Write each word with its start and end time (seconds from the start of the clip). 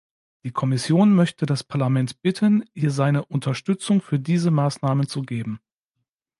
Die 0.43 0.51
Kommission 0.51 1.13
möchte 1.13 1.45
das 1.45 1.63
Parlament 1.63 2.23
bitten, 2.23 2.65
ihr 2.73 2.89
seine 2.89 3.23
Unterstützung 3.23 4.01
für 4.01 4.17
diese 4.17 4.49
Maßnahmen 4.49 5.07
zu 5.07 5.21
geben. 5.21 5.59